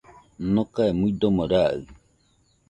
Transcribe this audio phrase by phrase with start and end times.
[0.53, 1.79] Nokae muidomo raɨ